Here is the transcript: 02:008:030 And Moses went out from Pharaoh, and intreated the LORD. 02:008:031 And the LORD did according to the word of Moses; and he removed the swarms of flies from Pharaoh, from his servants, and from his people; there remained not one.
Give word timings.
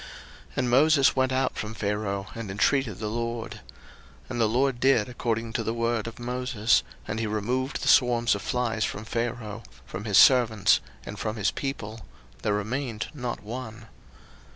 02:008:030 0.01 0.09
And 0.55 0.69
Moses 0.71 1.15
went 1.15 1.31
out 1.31 1.55
from 1.55 1.75
Pharaoh, 1.75 2.25
and 2.33 2.49
intreated 2.49 2.97
the 2.97 3.05
LORD. 3.07 3.51
02:008:031 3.51 3.59
And 4.29 4.41
the 4.41 4.47
LORD 4.49 4.79
did 4.79 5.07
according 5.07 5.53
to 5.53 5.63
the 5.63 5.75
word 5.75 6.07
of 6.07 6.17
Moses; 6.17 6.81
and 7.07 7.19
he 7.19 7.27
removed 7.27 7.83
the 7.83 7.87
swarms 7.87 8.33
of 8.33 8.41
flies 8.41 8.83
from 8.83 9.05
Pharaoh, 9.05 9.61
from 9.85 10.05
his 10.05 10.17
servants, 10.17 10.79
and 11.05 11.19
from 11.19 11.35
his 11.35 11.51
people; 11.51 12.03
there 12.41 12.53
remained 12.55 13.09
not 13.13 13.43
one. 13.43 13.89